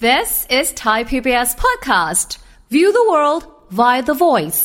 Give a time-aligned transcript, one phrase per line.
[0.00, 2.38] This is Thai PBS podcast.
[2.70, 3.42] View the world
[3.78, 4.60] via the voice.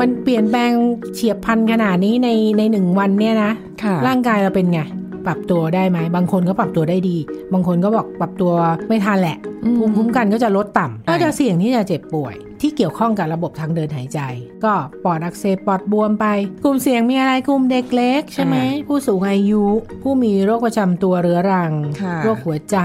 [0.00, 0.72] มันเปลี่ยนแปลง
[1.14, 2.28] เฉียบพลันขนาดนี้ใน
[2.58, 3.52] ในหนึ่งวันเนี่ยนะ
[3.82, 4.80] ค่ะร่างกายเราเป็นไง
[5.26, 7.16] ปรับตัวได้ไหม บางคนก็ปรับตัวได้ดี
[7.52, 8.52] บางคนก็บอกปรับตัว
[8.88, 9.38] ไม่ทันแหละ
[9.78, 14.20] ภูมิคุ้มกันก็จะลดต่ำก็จะเสี่ยงที่จะเจ็บป่วย ที่เกี่ยวข้องกับระบบทางเดินหายใจ
[14.64, 14.72] ก็
[15.04, 16.26] ปอดอักเสบปอดบวมไป
[16.64, 18.56] กลุ่มเสี่ยงมีอะไรกลุ่มเด็กเล็กใช่ไหม
[18.88, 19.64] ผู้สูงอายุ
[20.02, 21.72] ผู้มีโรคประจำตัวเรื้อรัง
[22.02, 22.78] ค่ะโรคหัวใจ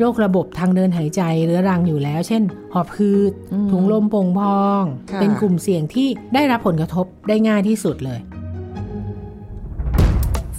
[0.00, 2.42] โรคระบบทางเดินหายใจเรื้อรังอยู่แล้ว เช่น
[2.74, 8.20] หอบหืดอืมถุงลมโป่งพองค่ะเป็นกลุ่มเสี่ยงที่ได้รับผลกระทบได้ง่ายที่สุดเลย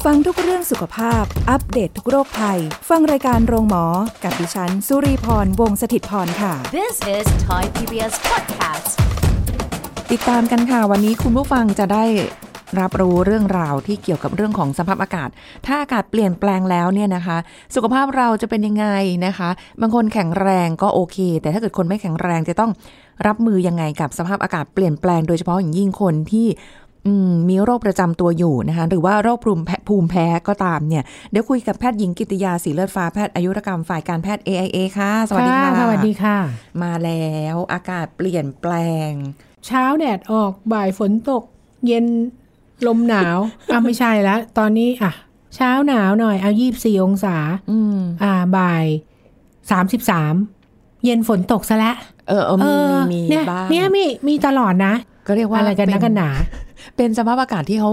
[0.06, 2.60] ฟังทุกเรื่องสุขภาพ อัปเดตททุกโรคภัย
[2.90, 3.86] ฟังรายการโรงหมอ
[4.24, 8.92] กับดิฉัน สุรีพร วงศิตพรค่ะ This is Thai PBS podcast.
[10.12, 12.06] ติดตามกันค่ะ วันนี้คุณผู้ฟังจะได้
[12.80, 15.30] รับรู้เรื่องราวที่เกี่ยวกับเรื่องของสภาพอากาศ
[15.66, 17.38] ถ้าอากาศเปลี่ยนแปลงแล้วเนี่ยนะคะ
[17.76, 18.88] สุขภาพเราจะเป็นยังไง
[19.26, 19.50] นะคะ
[19.82, 22.72] บางคนแข็งแรงก็โอเค แต่ถ้าเกิดคนไม่แข็งแรงจะต้อง
[23.28, 26.48] รับมือยังไงกับสภาพอากาศเปลี่ยนแปลงโดยเฉพาะอย่างยิ่งคนที่
[27.08, 36.38] อืมมีโรคประจำตัวอยู่นะคะหรือว่าโรคภูมิแพ้ภูมิแพ้ก็ตามเนี่ยเดี๋ยวคุยกับแพทย์หญิงกิติยาสีเลือดฟ้าแพทย์อายุรกรรมฝ่ายการแพทย์ AIA ค่ะ สวัสดีค่ะ สวัสดีค่ะ
[36.84, 38.74] มาแล้วอากาศเปลี่ยนแปล
[39.10, 39.12] ง
[39.66, 41.44] เช้าแดดออกบ่ายฝนตก
[41.88, 42.06] เย็น
[42.88, 43.38] ลมหนาว
[43.72, 45.14] อะไม่ใช่แล้ว ตอนนี้อะ
[45.56, 47.38] เช้าหนาวหน่อย เอายี่สี่องศา
[47.72, 48.86] อืมอ่าบ่าย
[49.72, 50.34] สามสิบสาม
[51.06, 51.96] เย็นฝนตกซะแล้ว
[52.30, 54.94] เออเออมีมีมีเนี่ยบ้างเนี่ยมีมีตลอดนะ
[55.28, 56.30] ก็เรียกว่าอะไรกันเป็นะกันหนา
[56.96, 57.92] เป็นสภาพอากาศที่เขา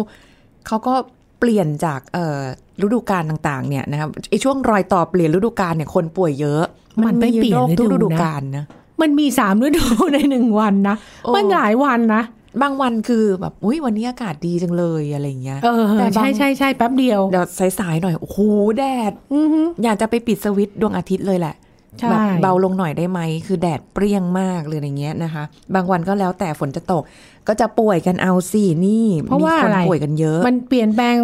[0.66, 0.94] เขาก็
[1.40, 2.40] เปลี่ยนจากเอ่อ
[2.84, 6.64] ฤดูกาลต่าง ๆ เนี่ยนะครับไอช่วงรอยต่อเปลี่ยนฤดูกาลเนี่ยคนป่วยเยอะ
[7.06, 8.64] มันไม่เปลี่ยนโรคทุกฤฤดูดูนะกาลนะ
[9.02, 12.22] มันมีสามฤดูในหนึ่งวันนะโอ้มันหลายวันนะ
[12.62, 17.46] บางวันคือแบบอุ้ยวันนี้อากาศดีจังเลยอะไรอย่างเงี้ยเออแต่บางใช่ใช่ใช่แป๊บเดียวเดี๋ยว
[17.78, 18.38] สายๆหน่อยโอ้โห
[18.78, 21.54] แดดอือฮึอยากจะไปปิดสวิตช์ดวงอาทิตย์เลยแหละ
[21.98, 27.02] ใช่แบบเบาลงหน่อยได้ไหม คือแดดเปรี้ยงมากเลยอย่างเงี้ยนะคะ บางวันก็แล้วแต่ฝนจะตก
[27.48, 31.16] ก็จะป่วยกันเอาสินี่ เพราะว่ามีคนอะไรป่วยกันเยอะ มันเปลี่ยนแปลง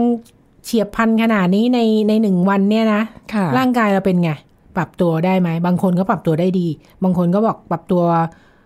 [0.65, 3.03] เฉียบพลันขนาดนี้ในในหนึ่งวันเนี่ยนะ
[3.35, 4.31] ค่ะร่างกายเราเป็นไง
[4.77, 6.67] ปรับตัวได้ไหม บางคนก็ปรับตัวได้ดี
[7.05, 8.03] บางคนก็บอกปรับตัว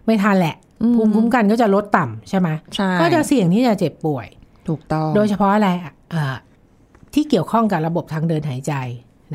[0.06, 4.26] ไม่ทันแหละอืม ภูมิคุ้มกันก็จะลดต่ำใช่ไหมใช่ก็จะเสี่ยงที่จะเจ็บป่วย
[4.68, 6.36] ถูกต้อง โดยเฉพาะอะไรอะอ่า
[7.14, 8.74] ที่เกี่ยวข้องกับระบบทางเดินหายใจ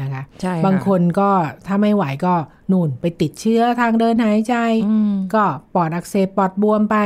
[0.01, 1.29] นะคะใช่บางะคนก็
[1.67, 2.33] ถ้าไม่ไหวก็
[2.71, 4.55] นู่นไปติดเชื้อทางเดินหายใจ
[4.89, 5.43] อืมก็
[5.73, 6.97] ปอดอักเสบปอดบวมไป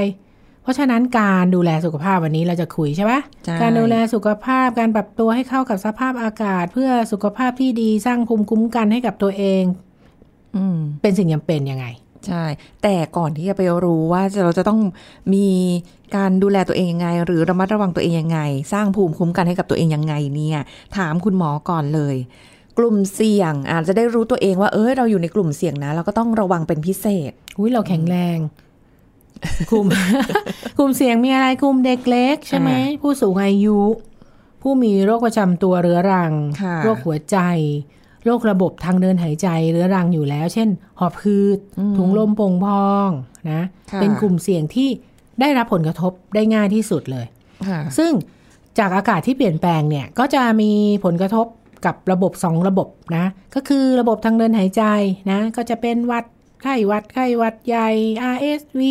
[0.62, 3.14] เพราะฉะนั้นการดูแลสุขภาพวันนี้เราจะคุยใช่ไหม
[3.46, 9.64] ใช่การดูแลสุขภาพการปรับตัวให้เข้ากับสภาพอากาศ เพื่อสุขภาพที่ดีสร้างภูมิคุ้มกันให้กับตัวเอง
[10.56, 11.86] อืมเป็นสิ่งจำเป็นยังไง
[12.28, 12.44] ใช่
[12.84, 14.80] แต่ก่อนที่จะไปรู้ว่าเราจะต้อง
[15.34, 15.48] มี
[16.16, 18.40] การดูแลตัวเองยังไง หรือระมัดระวังตัวเองยังไง
[18.74, 20.60] สร้างภูมิคุ้มกันให้กับตัวเองยังไงเนี่ย
[20.98, 22.16] ถามคุณหมอก่อนเลย
[22.78, 28.38] กลุ่มเสี่ยงอาจจะได้รู้ตัวเองว่าเออเราอยู่ในกลุ่มเสี่ยงนะเราก็ต้องระวังเป็นพิเศษอุ้ยเราแข็งแรง
[29.72, 29.88] กลุ่ม
[30.78, 33.80] กลุ่มเสี่ยงมีอะไรกลุ่มเด็กเล็กใช่ไหมอ่าผู้สูงอายุ
[34.62, 37.38] ผู้มีโรคประจำตัวเรื้อรังค่ะโรคหัวใจ
[38.28, 41.60] โรคระบบทางเดินหายใจเรื้อรังอยู่แล้ว เช่น หอบหืด
[41.98, 43.10] ถุงลมโป่งพอง
[43.52, 43.62] นะ
[43.92, 44.90] ค่ะเป็นกลุ่มเสี่ยงที่
[45.42, 47.26] ได้รับผลกระทบได้ง่ายที่สุดเลย
[47.68, 48.12] ค่ะซึ่ง
[48.80, 50.72] จากอากาศที่เปลี่ยนแปลงเนี่ย ก็จะมี
[51.06, 51.48] ผลกระทบ
[51.86, 52.88] กับระบบสองระบบ
[53.18, 54.84] นะ ก็คือระบบทางเดินหายใจ
[55.32, 56.26] นะ ก็จะเป็นหวัด
[56.62, 57.90] ไข้หวัดไข้หวัดใหญ่
[58.34, 58.82] RSV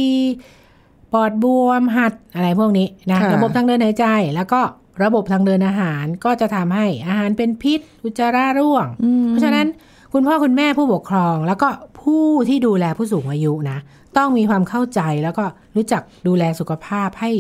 [1.13, 4.61] ปอดบวมหัดอะไรพวกนี้นะค่ะระบบทางเดินหายใจแล้วก็
[5.03, 9.67] ระบบทางเดินอาหารก็จะทำให้อาหารเป็นพิษ อุจจาระร่วงอืมเพราะฉะนั้น
[10.13, 11.69] คุณพ่อคุณแม่ผู้ปกครอง แล้วก็
[12.03, 13.79] ผู้ที่ดูแลผู้สูงอายุนะ
[14.17, 15.45] ต้องมีความเข้าใจแล้วก็
[15.77, 17.31] รู้จักดูแลสุขภาพให้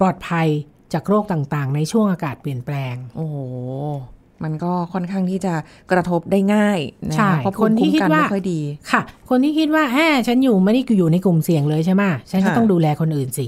[0.00, 0.46] ปลอดภัย
[0.92, 3.36] จากโรคต่างๆ ในช่วงอากาศเปลี่ยนแปลง โอ้โห
[4.44, 5.54] มันก็ค่อนข้างที่จะ
[5.90, 6.78] กระทบได้ง่าย
[7.08, 13.46] นะใช่เพราะภูคนมิที่คุ้มคิดกันว่าไม่ค่อยดีค่ะ คนที่คิดว่าแหมฉันอยู่ไม่ได้อยู่ในกลุ่มเสี่ยงเลยใช่ไหมฉันก็ค่ะต้องดูแลคนอื่นสิ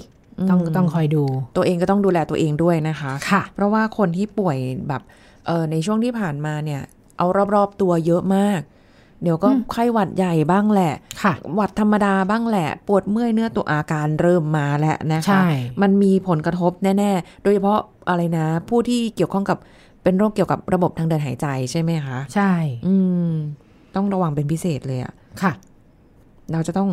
[0.51, 1.25] ต้องอืมต้องคอยดู
[1.57, 5.03] ตัวเองก็ต้องดูแลตัวเองด้วยนะคะค่ะ เพราะว่าคนที่ป่วยแบบ
[5.47, 6.83] เออในช่วงที่ผ่านมาเนี่ย
[7.19, 8.61] เอารอบๆตัวเยอะมาก
[9.23, 15.47] เดี๋ยวก็อืมไข้หวัดใหญ่บ้างแหละค่ะ หวัดธรรมดาบ้างแหละ ปวดเมื่อยเนื้อตัวอาการเริ่มมาแล้วนะคะใช่
[15.83, 19.59] มันมีผลกระทบแน่ๆ โดยเฉพาะอะไรนะ ผู้ที่เกี่ยวข้องกับ
[20.03, 22.53] เป็นโรคเกี่ยวกับระบบทางเดินหายใจใช่ไหมคะ ใช่
[22.87, 22.95] อื
[23.31, 23.33] ม
[23.95, 25.53] ต้องระวังเป็นพิเศษเลยอะค่ะ
[26.53, 26.91] เราจะต้อง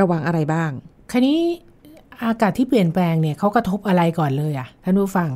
[0.00, 0.70] ระวังอะไรบ้าง
[1.10, 1.38] คราวนี้
[2.24, 5.30] อากาศที่เปลี่ยนแปลงเนี่ยเขากระทบอะไรก่อนเลยอะท่านผู้ฟัง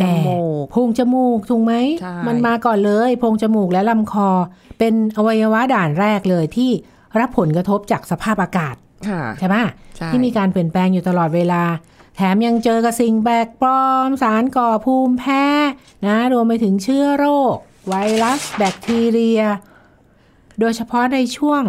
[0.00, 4.28] จมูกแอร์โพรงจมูกถูกไหมใช่มันมาก่อนเลยโพรงจมูกและลำคอ
[4.78, 6.70] เป็นอวัยวะด่านแรกเลยที่
[7.20, 8.76] รับผลกระทบจากสภาพอากาศ
[9.08, 9.56] ค่ะใช่ไหม
[9.96, 11.62] ใช่ที่มีการเปลี่ยนแปลงอยู่ตลอดเวลา
[12.16, 15.44] แถมยังเจอกับสิ่งแปลกปลอม สารก่อภูมิแพ้
[16.06, 17.56] นะรวมไปถึงเชื้อโรค
[17.88, 19.42] ไวรัส แบคทีเรีย
[20.60, 21.62] โดยเฉพาะในช่วง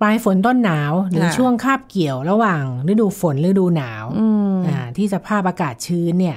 [0.00, 6.36] ปลายฝนต้นหนาวหรือค่ะช่วงคาบเกี่ยวระหว่างฤดูฝนฤดูหนาวอืมอ่าที่สภาพอากาศชื้นเนี่ย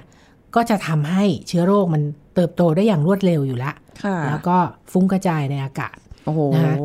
[0.55, 2.01] ก็จะทำให้เชื้อโรคมัน
[2.35, 3.71] เติบโตได้อย่างรวดเร็วอยู่ละ
[4.03, 4.57] ค่ะแล้วก็
[4.91, 5.95] ฟุ้งกระจายในอากาศ
[6.25, 6.75] โอ้โหนะคะ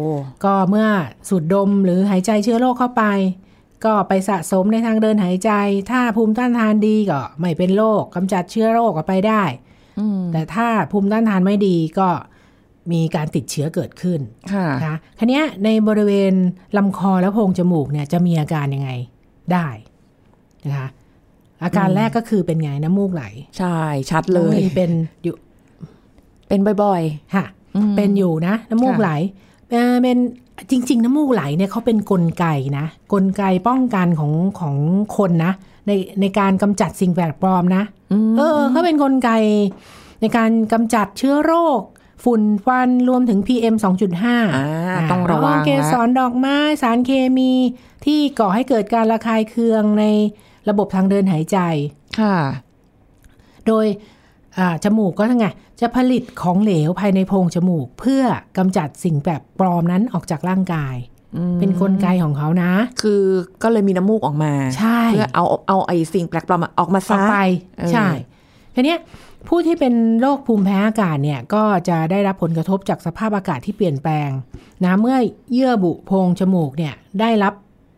[0.44, 0.88] ก็เมื่อ
[1.28, 3.04] สูดดมหรือหายใจเชื้อโรคเข้าไป
[3.84, 5.50] ก็ไปสะสมในทางเดินหายใจ
[5.90, 9.42] ถ้าภูมิต้านทานดีก็ไม่เป็นโรคกำจัดเชื้อโรคออกไปได้
[10.00, 12.08] อืมแต่ถ้าภูมิต้านทานไม่ดีก็
[12.92, 14.20] มีการติดเชื้อเกิดขึ้น
[14.52, 16.34] ค่ะนะคะทีนี้ยในบริเวณ
[16.76, 18.90] ลำคอและโพรงจมูกเนี่ยจะมีอาการยังไง
[19.52, 19.68] ได้
[20.66, 20.88] นะคะ
[21.64, 23.24] อาการอืมแรกก็คือเป็นไงน้ำมูกไหล
[23.58, 23.76] ใช่
[24.10, 24.90] ชัดเลยน้องลีเป็น
[25.24, 25.36] อยู่
[26.48, 27.02] เป็นบ่อย
[27.34, 27.44] ค่ะ
[27.76, 29.10] อืมเป็นอยู่นะน้ำมูกค่ะไหล
[29.70, 30.18] เอ่อเป็น
[30.70, 32.46] จริง ๆ น้ำมูกไหลเนี่ยเขาเป็นนกลไก
[32.78, 34.76] นะ กลไกป้องกันของของ
[35.16, 35.52] คนนะ
[35.86, 39.30] ในในการกำจัดสิ่งแปลกปลอมนะๆอืมเออเขาเป็นนกลไก
[40.20, 41.80] ในการกำจัดเชื้อโรค
[42.24, 43.74] ฝุ่นควันรวมถึง PM
[44.20, 47.52] 2.5อ่าต้องระวังเกสละรดอกไม้สารเคมี
[48.04, 50.04] ที่ก่อให้เกิดการระคายเคืองใน
[50.68, 51.58] ระบบทางเดินหายใจ
[52.20, 52.36] ค่ะ
[53.66, 53.86] โดย
[54.58, 55.46] อ่าจมูกก็ทั้งไง
[55.80, 58.22] จะผลิตของเหลวภายในโพรงจมูก เพื่อ
[58.58, 60.96] กำจัดสิ่งแปลกปลอมนั้นออกจากร่างกาย
[61.36, 62.72] อืมเป็นนกลไกของเขานะ
[63.02, 63.22] คือ
[63.62, 67.36] ก็เลยมีน้ำมูกออกมา ใช่ เพื่อเอาเอาไอ้สิ่งแปลกปลอมอะออกมาอซะอกไป
[67.78, 68.08] เออใช่
[68.74, 68.98] ทีเนี้ย
[69.48, 74.30] ผู้ที่เป็นโรคภูมิแพ้อากาศเนี่ยก็จะได้รับผลกระทบจากสภาพอากาศที่เปลี่ยนแปลง
[74.84, 75.16] นะเมื่อ
[75.52, 77.54] เยื่อบุโพรงจมูกเนี่ยได้รับ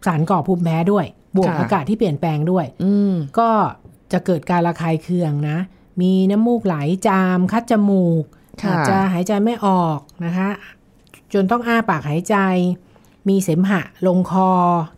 [0.07, 1.07] สารก่อภูมิแพ้ด้วย
[1.37, 3.49] บวกอากาศที่เปลี่ยนแปลงด้วย อืมก็
[4.13, 5.59] จะเกิดการระคายเคืองนะ
[6.01, 6.77] มีน้ำมูกไหล
[7.07, 8.25] จาม คัดจมูก
[8.63, 10.49] ค่ะอาจจะหายใจไม่ออกนะคะ
[11.33, 12.37] จนต้องอ้าปากหายใจ
[13.29, 14.51] มีเสมหะลงคอ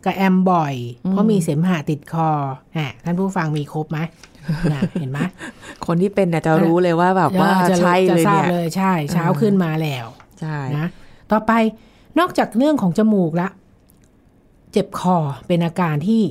[0.05, 0.75] กระแอมบ่อย
[1.09, 2.29] เพราะมีเสมหะติดคอ
[2.75, 4.07] อะท่านผู้ฟังมีครบไหมนะ
[4.99, 5.19] เห็นไหม
[5.85, 10.05] คนที่เป็นเนี่ยจะรู้เลยว่าแบบว่าจะใช่จะเลยทราบเนี่ยเลยใช่ เช้าขึ้นมาแล้ว
[10.39, 10.87] ใช่นะ
[11.31, 11.51] ต่อไป
[12.19, 13.47] นอกจากเรื่องของจมูกละ
[14.71, 15.17] เจ็บคอ
[15.47, 16.21] เป็นอาการที่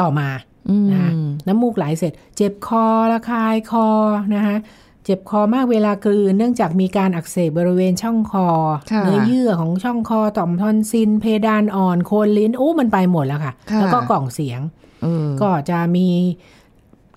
[0.00, 0.28] ต่อมา
[0.70, 1.10] อืมนะคะ
[1.46, 3.86] น้ำมูกไหลเสร็จ เจ็บคอระคายคอ
[4.34, 4.56] นะคะ
[5.04, 8.48] เจ็บคอมากเวลากลืน เนื่องจากมีการอักเสบบริเวณช่องคอ
[8.92, 14.60] ค่ะเนื้อเยื่อของช่องคอต่อมทอนซิลเพดานอ่อนโคนลิ้นโอ้มันไปหมดแล้วค่ะค่ะแล้วก็กล่องเสียง
[15.02, 16.08] เออก็จะมี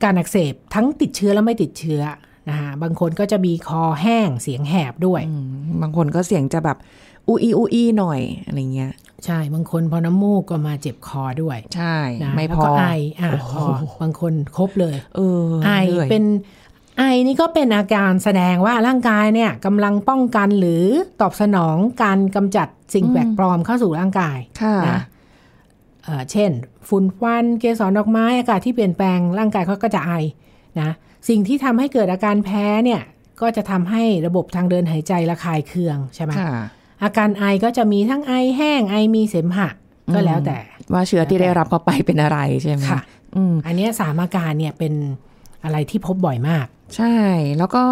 [0.04, 2.02] การอักเสบทั้งติดเชื้อและไม่ติดเชื้อ
[2.50, 5.48] นะคะบางคนก็จะมีคอแห้งเสียงแหบด้วยอืม
[5.82, 6.78] บางคนก็เสียงจะแบบ
[7.28, 8.92] อูอีอูอีหน่อยอะไรเงี้ย
[9.26, 12.86] ใช่บางคนพอน้ำมูกก็มาเจ็บคอด้วย ใช่นะไม่แล้วพอก็ไอ
[13.20, 13.66] อะโอ้พโหอ
[14.02, 16.24] บางคนครบเลย เออไอหนื่ยเป็น
[16.98, 20.86] ไอนี่ก็เป็นอาการแสดงว่าร่างกายเนี่ยกำลังป้องกันหรือ
[21.22, 25.02] ตอบสนองการกำจัดสิ่งแปลกปลอมเข้าสู่ร่างกายค่ะนะ
[26.04, 26.52] เอ่อเช่น
[26.90, 30.14] ฝุ่นควันเกสรดอกไม้อากาศที่เปลี่ยนแปลงร่างกายเขาก็จะไอ
[30.82, 30.90] นะ
[31.30, 33.02] สิ่งที่ทำให้เกิดอาการแพ้เนี่ย
[33.42, 36.52] ก็จะทำให้ระบบทางเดินหายใจระคายเคืองใช่ไหมค่ะ
[37.04, 39.70] อาการไอก็จะมีทั้งไอแห้งไอมีเสมหะ
[40.14, 40.58] ก็แล้วแต่
[40.94, 43.02] ว่าเชื้อที่ได้รับเข้าไปเป็นอะไรใช่ไหมค่ะ
[43.36, 44.94] อืมอันเนี้ยสามอาการเนี่ยเป็น
[45.64, 47.16] อะไรที่พบบ่อยมาก ใช่
[47.58, 47.84] แล้วก็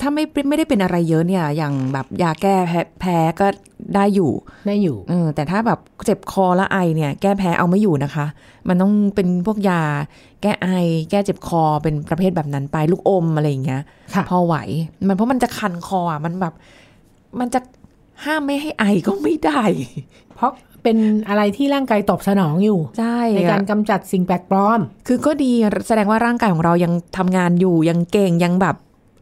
[0.00, 3.46] ถ้าไม่ไม่ได้เป็นอะไรเยอะเนี่ย อย่างแบบยาแก้แพ้แพ้ก็
[3.94, 4.32] ได้อยู่
[4.66, 8.26] ได้อยู่เออแต่ถ้าแบบเจ็บคอและไอเนี่ย แก้แพ้เอาไม่อยู่นะคะ
[8.68, 9.82] มันต้องเป็นพวกยา
[10.42, 10.68] แก้ไอ
[11.10, 13.82] แก้เจ็บคอเป็นประเภทแบบนั้นไปลูกอมอะไรอย่างเงี้ย
[14.14, 14.56] ค่ะพอไหว
[15.06, 16.54] มันเพราะมันจะคันคออะมันแบบ
[17.40, 17.60] มันจะ
[18.24, 19.62] ห้ามไม่ให้ไอก็ไม่ได้
[20.34, 20.52] เพราะ
[20.86, 20.98] เป็น
[21.28, 25.52] อะไรที่ร่างกายตอบสนองอยู่ใช่ในการอะกำจัดสิ่งแปลกปลอม คือก็ดี
[25.88, 28.76] แสดงว่าร่างกายของเรายังทำงานอยู่ยังเก่งยังแบบ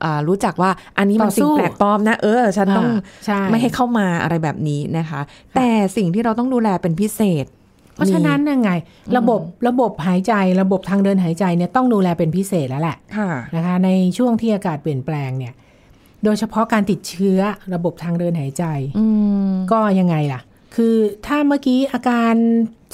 [0.05, 5.21] อ่ารู้จักว่าอันนี้มันต่อสู้สิ่งแปลกปลอมนะ เออ ฉันต้องาใช่ไม่ให้เข้ามาอะไรแบบนี้นะคะ
[5.55, 7.47] แต่สิ่งที่เราต้องดูแลเป็นพิเศษ
[7.95, 8.71] เพราะฉะนั้นยังไง
[9.17, 15.55] ระบบระบบหายใจระบบทางเดินหายใจเนี่ยต้องดูแลเป็นพิเศษแล้วแหละค่ะนะคะ ในช่วงที่อากาศเปลี่ยนแปลงเนี่ย
[16.25, 17.39] โดยเฉพาะการติดเชื้อ
[17.75, 18.65] ระบบทางเดินหายใจ
[18.99, 19.07] อื
[19.49, 20.41] มก็ยังไงล่ะ
[20.75, 22.35] คือถ้าเมื่อกี้อาการ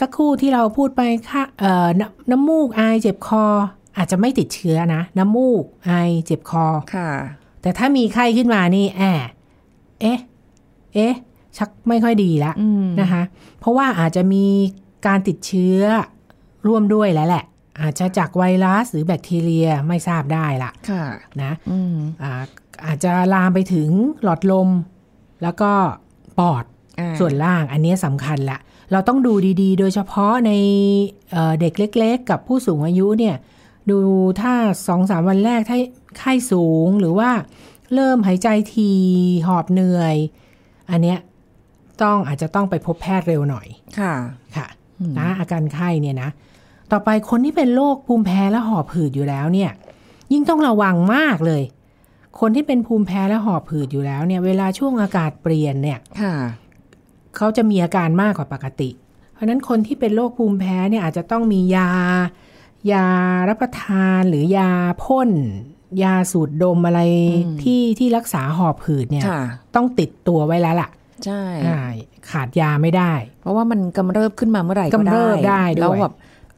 [0.01, 3.45] สักครู่ที่เราพูดไปค่ะเอ่อน้ำน้ำมูกไอเจ็บคอ
[3.97, 5.93] อาจจะไม่ติดเชื้อนะ น้ำมูกไอ
[6.27, 7.11] เจ็บคอค่ะ
[7.63, 9.29] แต่ถ้ามีไข้ขึ้นมานี่แอบ
[10.01, 10.19] เอ๊ะ
[10.95, 11.15] เอ๊ะ
[11.57, 13.23] ชักไม่ค่อยดีละอืมนะคะ
[13.61, 14.47] เพราะว่าอาจจะมี
[15.07, 15.81] การติดเชื้อ
[16.67, 17.45] ร่วมด้วยแล้วแหละ
[17.81, 21.05] อาจจะจากไวรัสหรือแบคทีเรียไม่ทราบได้ละค่ะ
[21.43, 22.33] นะอืมอา
[22.87, 23.91] อาจจะลามไปถึง
[24.23, 24.69] หลอดลม
[25.43, 25.73] แล้วก็
[26.39, 26.80] ปอดอ่า
[27.21, 28.59] ส่วนล่างอันนี้สำคัญละ
[28.93, 30.53] เราต้องดูดีๆ โดยเฉพาะใน
[31.31, 33.37] เอ่อเด็กเล็ก ๆ กับผู้สูงอายุเนี่ย
[33.91, 33.99] ดู
[34.41, 34.55] ถ้า
[34.89, 35.79] สองสามวันแรกถ้า
[36.19, 37.31] ไข้สูงหรือว่า
[37.95, 38.91] เริ่มหายใจที
[39.47, 40.17] หอบเหนื่อย
[40.91, 41.19] อันเนี้ย
[42.03, 43.67] ต้องอาจจะต้องไปพบแพทย์เร็วหน่อย
[43.99, 44.15] ค่ะ
[44.57, 44.67] ค่ะ
[45.19, 46.31] นะ อาการไข้เนี่ยนะ
[46.93, 49.71] ต่อไปคนที่เป็นโรคภูมิแพ้และหอบหืดอยู่แล้วเนี่ย
[50.33, 51.63] ยิ่งต้องระวังมากเลย
[52.41, 56.35] คนที่เป็นภูมิแพ้และหอบหืดอยู่แล้วเนี่ย เวลาช่วงอากาศเปลี่ยนเนี่ย ค่ะ
[57.37, 58.91] เขาจะมีอาการมากกว่าปกติ
[59.33, 61.91] เพราะฉะนั้นคนที่เป็นโรคภูมิแพ้เนี่ยอาจจะต้องมียา
[62.93, 63.07] ยา
[63.49, 64.71] รับประทานหรือยา
[65.05, 65.31] พ่น
[66.03, 67.01] ยาสูดดมอะไร
[67.63, 69.43] ที่ที่รักษาหอบหืดเนี่ยค่ะ
[69.75, 70.89] ต้องติดตัวไว้แล้วล่ะ
[71.25, 71.81] ใช่อ่า
[72.31, 76.15] ขาดยาไม่ได้ เพราะว่ามันกำเริบขึ้นมาเมื่อไหร่ก็กำเริบได้ด้วยแล้วแบบ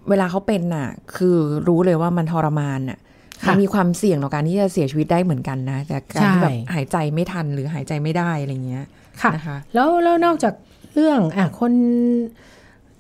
[0.09, 1.37] เวลาเขาเป็นน่ะ คือ
[1.69, 2.99] รู้เลยว่ามันทรมานน่ะ
[3.45, 8.87] ค่ะมันมีความเสี่ยงต่อการที่จะเสียชีวิตได้เหมือนกันนะจากการใช่ที่แบบหายใจไม่ทันหรือหายใจไม่ได้อะไรเงี้ย
[9.23, 10.55] ค่ะนะคะแล้วแล้วนอกจาก
[10.95, 11.73] เรื่องอะคน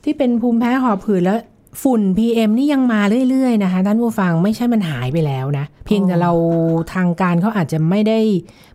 [0.04, 1.40] ที่เป็นภูมิแพ้หอบหืดแล้ว
[1.82, 3.00] ฝุ่น PM นี่ยังมา
[3.30, 6.32] เรื่อยๆนะคะท่านผู้ฟังไม่ใช่มันหายไปแล้วนะ เพียงแต่เรา
[6.94, 8.20] ทางการเขาอาจจะไม่ได้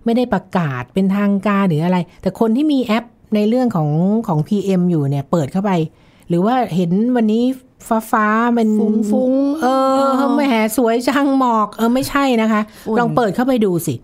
[0.05, 3.89] ไม่ได้ประกาศเป็นทางการหรืออะไร แต่คนที่มีแอปในเรื่องของ
[4.27, 5.71] ของ PM อยู่เนี่ยเปิดเข้าไป
[6.29, 7.43] หรือว่าเห็นวันนี้
[7.87, 9.67] ฟ้าฟ้าๆมันฟุ้งๆเอ
[10.23, 13.95] อไม่แหสวยจังหมอก เออไม่ใช่นะคะฝุ่นลองเปิดเข้าไปดูสิ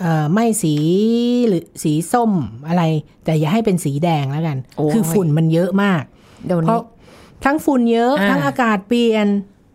[0.00, 0.74] เอ่อไม่สี
[1.48, 2.32] หรือสีส้ม
[2.68, 2.82] อะไร
[3.24, 6.02] แต่อย่าให้เป็นสีแดงแล้วกันโอ้ยคือฝุ่นมันเยอะมาก
[6.46, 6.82] เดี๋ยวเพนี้ราะ
[7.44, 9.26] ทั้งฝุ่นเยอะอ่าทั้งอากาศเปลี่ยน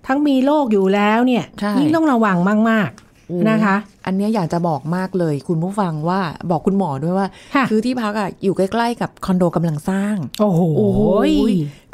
[0.07, 2.37] ทั้งมีโรคอยู่แล้วเนี่ยใช่ยิ่งต้องระวัง
[2.71, 2.89] มาก
[3.27, 3.75] โอ้ๆนะคะ
[4.05, 6.19] อันเนี้ยอยากจะบอกมากเลย คุณผู้ฟังว่า
[6.51, 10.99] บอกคุณหมอด้วยว่าค่ะคือที่พักอะอยู่ใกล้ ๆ กับคอนโดกำลังสร้าง โอ้โหโอ้โห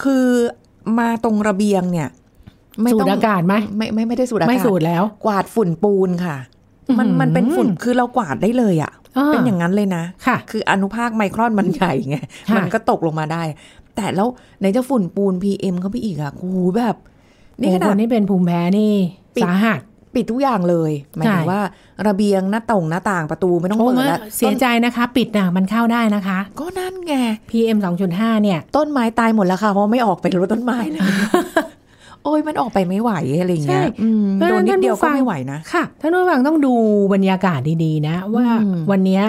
[0.04, 0.26] คือ
[1.00, 2.10] มาตรงระเบียงเนี่ย
[2.82, 6.38] ไม่สูต้ดองอากาศไหมไม่ไม่ไม่ได้สูดอากาศไม่สูดแล้ว กวาดฝุ่นปูนค่ะ
[7.00, 12.18] มันอื้อหือมันเป็นฝุ่นคือเรากวาดได้เลยอะอ่าเป็นอย่างนั้นเลยนะค่ะ คืออนุภาคไมครอนมันใหญ่ไง
[12.50, 13.44] ค่ะมันก็ตกลงมาได้
[13.96, 14.28] แต่แล้ว
[14.62, 16.96] ในจะฝุ่นปูน PM เข้าไปอีกอะโอ้โหแบบ
[17.60, 18.94] นี่โอ้ขนาคดนที่เป็นภูมิแพ้นี่
[19.36, 19.80] ปิดสาหัส
[20.16, 21.62] ปิดทุกอย่างเลยหมายถึงใช่ว่า
[22.08, 27.16] ระเบียงหน้าต่งหน้าต่างประตูไม่ต้องโอ้เปิดมาแล้วเสียใจนะคะ ปิดนะมันเข้าได้นะคะ ก็นั่นไง
[27.50, 27.78] PM
[28.10, 31.02] 2.5เนี่ย ต้นไม้ตายหมดแล้วค่ะ เพราะไม่ออกไปรดต้นไม้เลย
[32.24, 36.74] โอ้ยมันออกไปไม่ไหวอะไรอย่างเงี้ยใช่อืมเพราะโดฉะนนิดเดียวท่าก็ผู้ฟังไม่ไหวนะค่ะท่านผู้ฟังต้องดู
[37.14, 39.24] บรรยากาศดีๆนะ ว่าอืมวันเนี้ย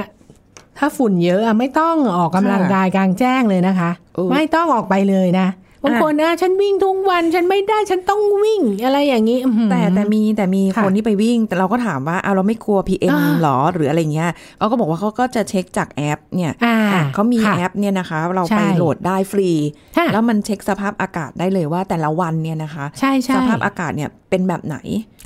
[0.79, 5.47] ถ้าฝุ่นเยอะอะไม่ต้องออกกำลังค่ะกายกลางแจ้งเลยนะคะเออไม่ต้องออกไปเลยนะ
[5.85, 19.51] บางคนนะฉันวิ่งทุกวันฉันไม่ได้ฉันต้องวิ่งอะไรอย่างนี้อื้อหือแต่แต่มีแต่มีค่ะคนที่ไปวิ่ง แต่เราก็ถามว่าเอาเราไม่กลัว PM อ่าหรอหรืออะไรเงี้ยเขาก็บอกว่าเขาก็จะเช็คจากแอปเนี่ยอ่าอะเขามีค่ะแอปเนี่ยนะคะ เราใช่ไปโหลดได้ฟรี
[19.97, 24.77] ค่ะแล้วมันเช็คสภาพอากาศได้เลยว่าแต่ละวันเนี่ยนะคะใช่ใช่สภาพอากาศเนี่ยเป็นแบบไหน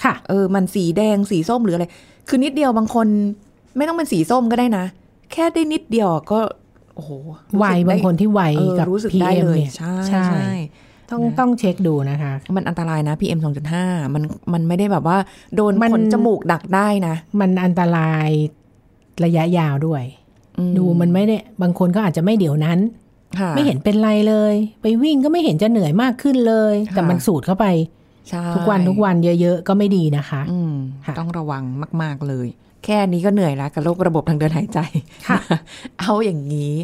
[0.04, 1.86] ค่ะเออมันสีแดงสีส้มหรืออะไร
[2.28, 3.06] คือนิดเดียวบางคน
[3.76, 4.84] ไม่ต้องเป็นสีส้มก็ได้นะ
[5.32, 6.38] แค่ได้นิดเดียวก็
[6.94, 7.10] โอ้โห
[7.52, 10.46] รู้วัยสึกได้บางคนที่วัยเออกับรู้สึกได้ PM เลยเนี่ยใช่ใช่ใช่
[11.10, 13.40] ต้องนะต้องเช็คดูนะคะ มันอันตรายนะ PM
[13.76, 14.22] 2.5 มัน
[14.52, 15.18] มันไม่ได้แบบว่า
[15.54, 18.28] โดนมันขนจมูกดักได้นะ มันอันตราย
[19.24, 20.02] ระยะยาวด้วย
[20.58, 22.78] อืดูมันไม่ได้ บางคนก็อาจจะไม่เดี๋ยวนั้น
[23.38, 27.66] ค่ะไม่เห็นเป็นไรเลย ไปวิ่งก็ไม่เห็นจะเหนื่อยมากขึ้นเลยค่ะแต่มันสูดเข้าไป
[28.28, 30.74] ใช่ทุกวันทุกวันเยอะ ๆ ก็ไม่ดีนะคะอืม
[31.06, 31.62] ค่ะต้องระวัง
[32.02, 32.46] มาก ๆเลย
[32.84, 34.78] แค่นี้ก็เหนื่อยแล้วกับโรคระบบทางเดินหายใจ
[35.28, 35.38] ค่ะ
[36.00, 36.74] เอาอย่างนี้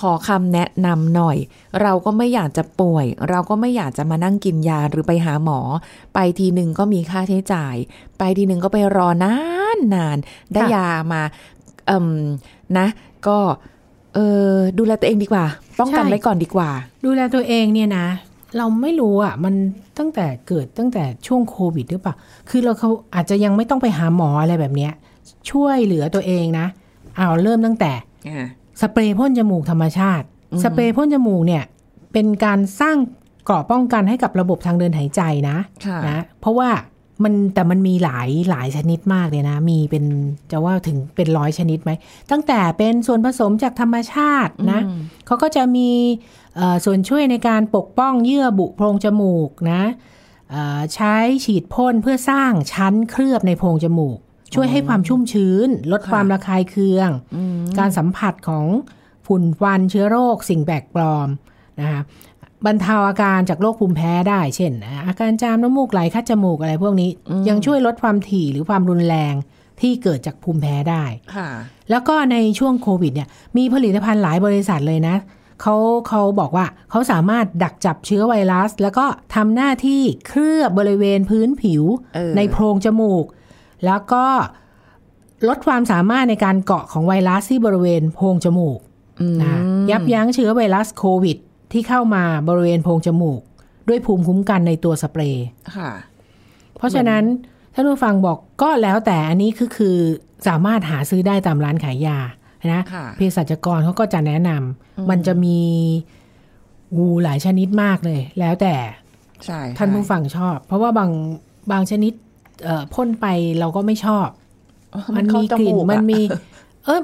[0.00, 1.36] ขอคำแนะนำหน่อย
[1.82, 5.60] เราก็ไม่อยากจะป่วย เราก็ไม่อยากจะมานั่งกินยาหรือไปหาหมอ
[6.14, 7.74] ไปทีหนึ่งก็มีค่าใช้จ่าย
[8.18, 9.34] ไปทีหนึ่งก็ไปรอนา
[9.76, 11.22] นนานๆได้ค่ะยามา
[11.86, 12.08] เอ่ม
[12.78, 12.86] นะ
[13.26, 13.38] ก็
[14.14, 14.18] เอ
[14.50, 15.46] อดูแลตัวเองดีกว่า
[15.80, 16.70] ป้องกันไว้ก่อนดีกว่า
[17.04, 18.06] ดูแลตัวเองเนี่ยนะ
[18.56, 19.54] เราไม่รู้อะ มัน
[19.98, 22.14] ตั้งแต่เกิดตั้งแต่ช่วงโควิดหรือเปล่า
[22.48, 24.92] คือเราเขาอาจจะยังไม่ต้องไปหาหมออะไรแบบเนี้ย
[25.50, 26.66] ช่วยเหลือตัวเองนะ
[27.16, 27.92] เอาเริ่มตั้งแต่
[28.80, 31.64] สเปรย์พ่นจมูกธรรมชาติอือฮึสเปรย์พ่นจมูกเนี่ย
[32.12, 32.96] เป็นการสร้าง
[33.44, 36.70] เกราะป้องกันให้กับระบบทางเดินหายใจนะค่ะนะเพราะว่า
[37.24, 40.04] มันแต่มันมีหลายหลายชนิดมากเลยนะ มีเป็น
[40.50, 41.90] จะว่าถึงเป็นร้อยชนิดไหม
[42.30, 45.90] ตั้งแต่เป็นส่วนผสมจากธรรมชาตินะอืมเขาก็จะมี
[46.56, 49.82] เอ่อส่วนช่วยในการปกป้องเยื่อบุโพรงจมูกนะ
[50.50, 51.14] เอ่อใช้
[51.44, 54.18] ฉีดพ่นเพื่อสร้างชั้นเคลือบในโพรงจมูก
[54.54, 58.66] ช่วยให้ความชุ่มชื้น ลดค่ะความระคายเคืองอืมการสัมผัสของ
[59.26, 61.28] ฝุ่นควันเชื้อโรค สิ่งแปลกปลอม
[61.80, 62.02] นะคะ
[62.66, 64.72] บรรเทาอาการจากโรคภูมิแพ้ได้ เช่น
[65.06, 67.10] อาการจามน้ำมูกไหลคัดจมูกอะไรพวกนี้
[67.48, 69.34] ยังช่วยลดความถี่หรือความรุนแรง
[69.80, 71.04] ที่เกิดจากภูมิแพ้ได้
[71.36, 71.48] ค่ะ
[71.90, 75.16] แล้วก็ในช่วงโควิดเนี่ยมีผลิตภัณฑ์หลายบริษัทเลยนะ
[75.62, 75.76] เขา
[76.08, 81.82] เขาบอกว่าเขาสามารถดักจับเชื้อไวรัส แล้วก็ทำหน้าที่เคลือบบริเวณพื้นผิว
[82.14, 83.24] เออในโพรงจมูก
[83.84, 84.24] แล้วก็
[85.48, 88.78] ลดความสามารถในการเกาะของไวรัสที่บริเวณโพรงจมูก
[89.20, 89.56] อืมนะ
[89.90, 91.36] ยับยั้งเชื้อไวรัสโควิด
[91.72, 93.40] ที่เข้ามาบริเวณโพรงจมูก
[93.88, 95.90] ด้วยภูมิคุ้มกันในตัวสเปรย์ค่ะ
[96.76, 97.22] เพราะฉะนั้น
[97.74, 99.96] ท่านผู้ฟังบอกก็แล้วแต่อันนี้คือคือ
[100.48, 102.18] สามารถหาซื้อได้ตามร้านขายยา
[102.72, 105.58] นะค่ะเภสัชกรเขาก็จะแนะนำมันจะมี
[106.92, 108.74] อูหลายชนิดมากเลย แล้วแต่
[109.44, 111.10] ใช่ท่านผู้ฟังชอบ เพราะว่าบาง
[111.72, 112.27] บางชนิดเอ่อ
[112.94, 113.26] พ่นไป
[113.58, 114.28] เราก็ไม่ชอบ
[115.16, 116.20] มันมีกลิ่นมันมี
[116.84, 117.00] เออ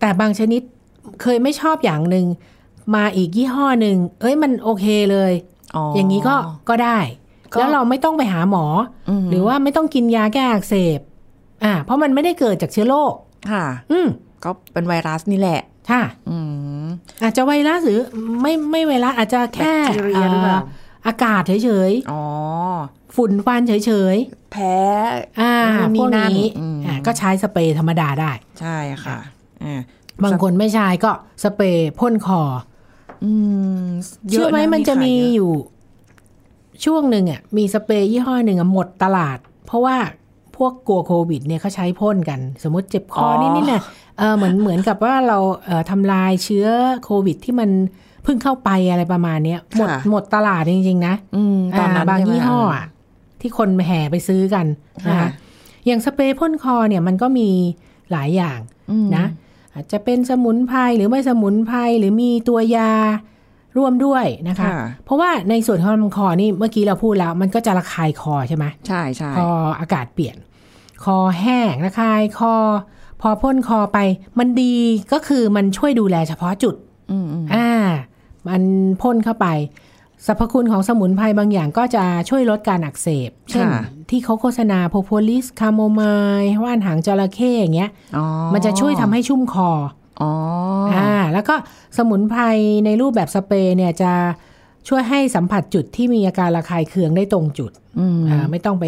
[0.00, 0.62] แต่บางชนิด
[1.22, 2.26] เคยไม่ชอบอย่างหนึ่ง
[2.94, 5.32] มาอีกยี่ห้อหนึ่งเอ้ยมันโอเคเลย
[5.94, 6.36] อย่างนี้ก็
[6.68, 6.98] ก็ได้
[7.52, 8.64] ก็แล้วเราไม่ต้องไปหาหมอ
[9.08, 11.00] อมหรือว่าไม่ต้องกินยาแก้อักเสบ
[11.64, 13.12] อ่า เพราะมันไม่ได้เกิดจากเชื้อโรค
[13.50, 14.06] ค่ะ อืม
[14.44, 15.60] ก็เป็นไวรัสนี่แหละ
[15.90, 16.36] ค่ะ อื
[16.84, 16.86] ม
[17.22, 18.00] อาจจะไวรัสหรือ
[18.42, 23.72] ไม่ไม่ไวรัสอาจจะแค่แบคทีเรียหรือเปล่าเอ่ออากาศเฉยอ๋อๆฝุ่นควันเฉ
[24.14, 24.16] ย
[24.52, 29.18] แพ้ๆอ่านู่นนี่พวกนั่นนี้อืมอ่าก็ใช้สเปรย์ธรรมดาได้ ใช่ค่ะ
[29.64, 29.80] อ่า
[30.24, 31.10] บางคนไม่ใช้ก็
[31.44, 32.42] สเปรย์พ่นคอ
[33.24, 33.30] อื
[33.78, 33.84] ม
[34.28, 35.52] เชื่อไหมยะมันจะมีขายเยอยู่
[36.84, 39.96] ช่วงหนึ่งอะมีสเปรย์ยี่ห้อหนึ่งอะหมดตลาด เพราะว่า
[40.56, 43.82] พวกกลัวโควิด เนี่ยเขาใช้พ่นกัน สมมติเจ็บคออนิดๆน่ะ
[44.18, 46.66] เออเหมือนเหมือนกับว่าเราเอ่อทำลายเชื้อ
[47.04, 47.70] โควิดที่มัน
[48.24, 52.86] เพิ่งเข้าไปอะไรประมาณเนี้ยหมดหมดตลาดจริงๆนะอืมตอนนั้นาบางใช่ไมยี่ห้ออะ
[53.40, 54.66] ที่คนแห่ไปซื้อกัน
[55.08, 55.30] นะค่ะคะ
[55.86, 57.48] อย่างสเปรย์พ่นคอเนี่ยมันก็มี
[58.12, 58.58] หลายอย่าง
[58.90, 59.24] อืมนะ
[59.74, 62.90] อาจจะเป็นสมุนไพรหรือไม่สมุนไพรหรือมีตัวยา
[63.76, 69.46] ร่วมด้วยนะคะค่ะเพราะว่าในส่วนของลำคอนี่เมื่อกี้เราพูดแล้ว มันก็จะระคายคอใช่ไหมใช่ใช่พอ
[69.80, 70.36] อากาศเปลี่ยน
[71.04, 72.54] คอแห้งระคายคอ
[73.20, 73.98] พอพ่นคอไป
[74.38, 74.76] มันดี
[75.12, 76.74] ก็คือมันช่วยดูแลเฉพาะจุด
[77.10, 77.68] อืมอืมอ่า
[78.48, 78.62] มัน
[79.02, 79.46] พ่นเข้าไป
[80.26, 83.66] สรรพคุณของสมุนไพรบางอย่างก็จะช่วยลดการอักเสบ เช่น
[84.10, 86.02] ที่เขาโฆษณาโพรโพลิสคาโมไม
[86.40, 89.70] ล์ว่านหางจระเข้อย่างเงี้ยอ๋อมันจะช่วยทำให้ชุ่มคอ
[90.20, 90.32] อ๋อ
[90.94, 91.54] อ่าแล้วก็
[91.98, 92.42] สมุนไพร
[92.84, 94.12] ในรูปแบบสเปรย์เนี่ยจะ
[94.88, 98.86] ช่วยให้สัมผัสจุดที่มีอาการระคายเคืองได้ตรงจุดอืมอ่าไม่ต้องไป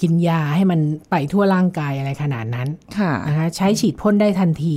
[0.00, 4.76] กินยาให้มันไปทั่วร่างกายอะไรขนาดนั้น ค่ะนะคะใช้ฉีดพ่นได้ทันที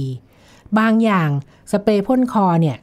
[0.80, 1.30] บางอย่าง
[1.72, 2.77] สเปรย์พ่นคอเนี่ย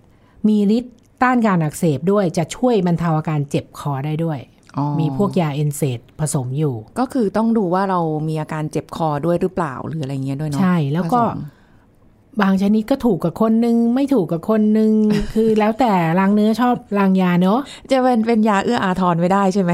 [0.48, 4.38] มีฤทธิ์ต้านการอักเสบด้วยจะช่วยบรรเทาอาการเจ็บคอได้ด้วย
[4.76, 11.40] อ๋อมีพวกยา NSAIDs ผสมอยู่ ก็คือต้องดูว่าเรามีอาการเจ็บคอด้วยหรือเปล่าหรืออะไรเงี้ยด้วยเนาะใช่แล้วก็ผสม
[12.42, 14.92] บางชนิดก็ถูกกับคนนึง ไม่ถูกกับคนนึง
[15.34, 19.72] คือแล้วแต่รางเนื้อชอบรางยาเนอะจะเป็นเป็นยาเอื้ออาทรไม่ได้ใช่ไหม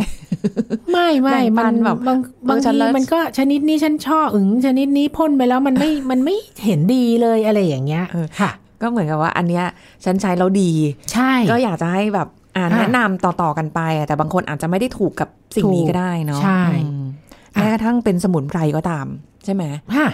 [0.92, 8.04] ไม่ไม่แบ่งปัมันนแบบบางเออบางฉันทีแล้วมันก็ชนิดนี้ฉันชอบอึงชนิดนี้พ่นไปแล้วมันไม่มันไม่เห็นดีเลยอะไรอย่างเงี้ย
[8.40, 8.50] ค่ะ
[8.82, 9.64] ก็เหมือนกับว่าอันเนี้ย
[10.04, 10.70] ฉันใช้แล้วดี
[11.12, 17.04] ใช่ ก็อยากจะให้แบบอ่านอะแนะนำต่อ ๆ กันไปอะแต่บางคนอาจจะไม่ได้ถูกกับสิ่งนี้ถูกก็ได้เนาะใช่อืม
[17.52, 19.06] แม้กระทั่งเป็นสมุนไพรก็ตาม
[19.44, 19.64] ใช่ไหม
[19.94, 20.08] ค่ะ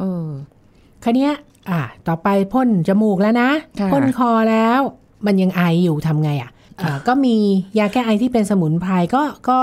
[0.00, 0.26] เออ
[1.04, 1.32] คันนี้ย
[1.70, 4.80] อ่า ต่อไปพ่นจมูกแล้วนะค่ะพ่นคอแล้ว
[5.26, 7.36] มันยังไออยู่ทำไงอะอ่าก็มี
[7.78, 9.60] ยาแก้ไอที่เป็นสมุนไพรก็ก็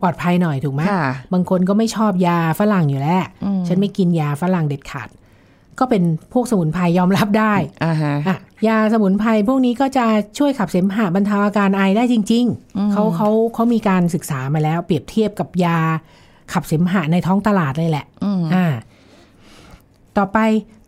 [0.00, 5.08] ปลอดภัยหน่อยถูกไหมค่ะบางคนก็ไม่ชอบยาฝรั่งอยู่แล้วอืมฉันไม่กินยาฝรั่งเด็ดขาด
[5.78, 6.02] ก็เป็น
[6.32, 7.54] พวกสมุนไพรยอมรับได้
[7.84, 10.06] อ่าฮะอะยาสมุนไพรพวกนี้ก็จะ
[10.38, 15.78] ช่วยขับเสมหะบรรเทาอาการไอได้จริง ๆเขาเขาเขามีการศึกษามาแล้ว เปรียบเทียบกับยา
[16.52, 18.66] ขับเสมหะในท้องตลาดเลยแหละอืมอ่า
[20.16, 20.38] ต่อไป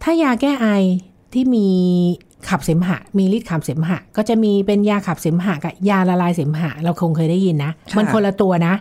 [0.02, 0.68] ถ้ายาแก้ไอ
[1.32, 1.66] ที่มี
[2.48, 8.74] ขับเสมหะ มีฤทธิ์ขับเสมหะ ก็จะมีเป็นยาขับเสมหะกับยาละลายเสมหะ เราคงเคยได้ยินนะค่ะมันคนละตัวนะ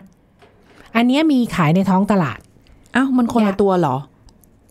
[0.96, 2.38] อันเนี้ยมีขายในท้องตลาด
[2.96, 3.96] อ้าวมันคนละยาตัวเหรอ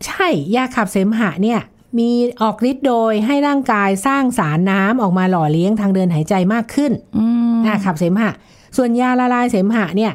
[0.06, 1.60] ใช่ ยาขับเสมหะเนี่ย
[1.98, 2.10] มี
[2.42, 8.30] ออกฤทธิ์โดยให้ร่างกายสร้างสารน้ำออกมาหล่อเลี้ยงทางเดินหายใจมากขึ้นอืมอ่าขับเสมหะ
[8.76, 10.12] ส่วนยาละลายเสมหะเนี่ย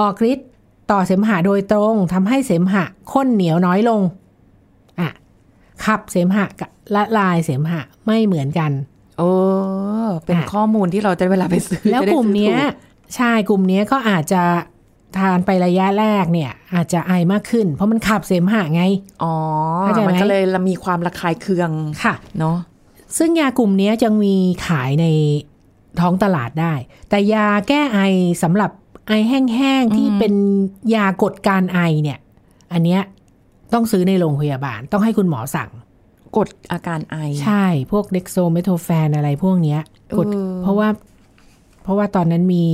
[0.00, 0.48] ออกฤทธิ์
[0.90, 4.00] ต่อเสมหะโดยตรงทำให้เสมหะข้นเหนียวน้อยลง
[5.00, 5.10] อะ
[5.84, 8.70] ขับเสมหะกับละลายเสมหะไม่เหมือนกัน
[9.18, 9.30] โอ้
[10.24, 12.72] เป็นอะข้อมูลที่เราจะเวลาไปซื้อแล้วจะได้กลุ่มซื้อเนี้ยถูก
[13.16, 14.42] ใช่กลุ่มเนี้ยก็อาจจะ
[15.16, 18.82] ทานไประยะแรกเนี่ย อาจจะไอมากขึ้น เพราะมันขับเสมหะไง
[19.22, 19.34] อ๋อ
[19.80, 21.70] เข้าใจไหมมันก็เลยมีความระคายเคือง
[22.04, 22.56] ค่ะเนาะ
[23.18, 24.34] ซึ่งยากลุ่มเนี้ยจะมี
[24.66, 25.06] ขายใน
[26.00, 26.74] ท้องตลาดได้
[27.08, 27.98] แต่ยาแก้ไอ
[28.42, 28.70] สำหรับ
[29.08, 30.34] ไอแห้งๆ ที่เป็น
[30.94, 32.18] ยากดการไอเนี่ย
[32.72, 33.02] อันเนี้ย
[33.74, 35.70] ต้องซื้อในโรงพยาบาล ต้องให้คุณหมอสั่ง
[36.36, 39.80] กดอาการไอ ใช่ พวกเด็กโซเมโทแฟนอะไรพวกเนี้ย
[40.18, 40.88] กดเออเพราะว่า
[41.88, 42.66] เพราะว่าตอนนั้นมี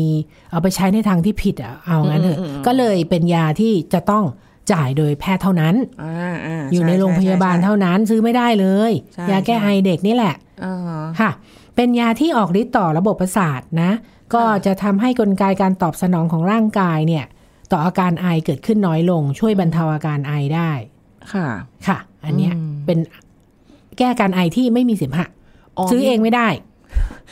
[0.51, 4.25] เอาไปใช้ในทางที่ผิดอะเอางั้นเถอะอืมอืมอืมก็เลยเป็นยาที่จะต้อง
[4.73, 11.31] จ่ายโดยแพทย์เท่านั้นอ่าอ่าอยู่ในโรงพยาบาลเท่านั้นซื้อไม่ได้เลยใช่ยาแก้ไอเด็กนี่แหละอ่าฮะค่ะ
[11.77, 13.91] เป็นยาที่ออกฤทธิ์ต่อระบบประสาทนะ
[14.35, 17.25] ก็จะทำให้กลไกการตอบสนองของร่างกายเนี่ย
[17.73, 20.71] ต่ออาการไอเกิดขึ้นน้อยลง ช่วยบรรเทาอาการไอได้
[21.33, 21.47] ค่ะ
[21.87, 22.99] ค่ะ อันเนี้ยอืมเป็น
[23.99, 25.27] แก้อาการไอที่ไม่มีเสมหะ
[25.91, 26.49] ซื้อเองไม่ได้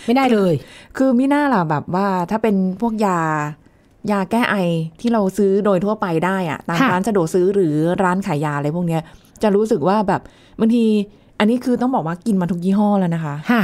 [0.07, 0.55] ไม่ได้เลย
[0.97, 3.21] คือมิน่าล่ะแบบว่าถ้าเป็นพวกยา
[4.11, 4.57] ยาแก้ไอ
[5.01, 9.03] ที่เราซื้อโดยทั่วไปได้อะตามค่ะร้านสะดวกซื้อหรือร้านขายยาอะไรพวกเนี้ย
[9.43, 10.21] จะรู้สึกว่าแบบ
[10.61, 10.85] บางที
[11.39, 13.63] อันนี้คือต้องบอกว่ากินมาทุกยี่ห้อแล้วนะคะค่ะ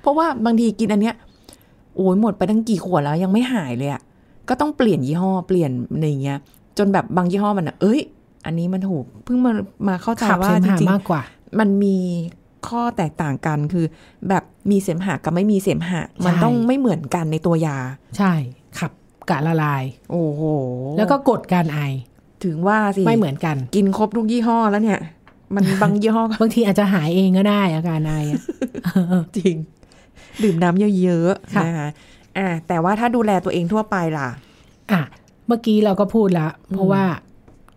[0.00, 1.14] เพราะว่าบางทีกินอันเนี้ย
[1.96, 4.02] โอ้ยหมดไปตั้งกี่ขวดแล้วยังไม่หายเลยอะ
[4.48, 6.38] ก็ต้องเปลี่ยนยี่ห้อเปลี่ยนอะไรอย่างเงี้ย
[6.78, 8.00] จนแบบบางยี่ห้อมันอะเอ้ย
[8.46, 9.52] อันนี้มันถูกเพิ่งมา
[9.88, 11.96] มาเข้าใจขับว่าเสมจหะริงมากกว่าๆมันมี
[12.68, 13.86] ข้อแตกต่างกันคือ
[14.28, 17.78] แบบมีเสมหะกับไม่มีเสมหะ มันต้องไม่เหมือนกันในตัวยา
[18.18, 18.32] ใช่
[18.78, 18.92] ขับ
[19.30, 20.42] กะละลาย โอ้โห
[20.98, 21.80] แล้วก็กดการไอ
[22.44, 25.00] ถึงว่าสิ ไม่เหมือนกัน กินครบทุกยี่ห้อแล้วเนี่ย
[25.54, 28.40] มันบางยี่ห้อก็บางทีอาจจะหายเองก็ได้อาการไออะ
[29.36, 29.56] จริง
[30.42, 31.88] ดื่มน้ำเยอะๆค่ะนะคะ
[32.38, 34.28] อ่าแต่ว่าถ้าดูแลตัวเองทั่วไปล่ะ
[34.92, 35.02] อะ
[35.48, 37.04] เมื่อกี้เราก็พูดละ เพราะว่า